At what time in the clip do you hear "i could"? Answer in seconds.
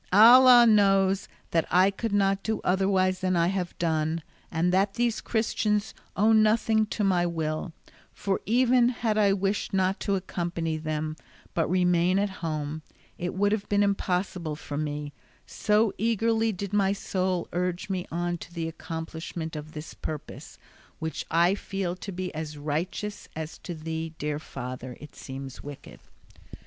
1.69-2.11